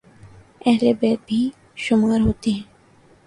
[0.65, 1.41] اہل بیت میں بھی
[1.83, 2.63] شمار ہوتے ہیں